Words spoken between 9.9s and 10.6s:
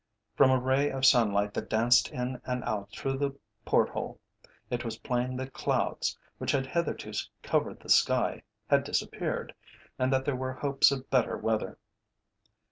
and that there were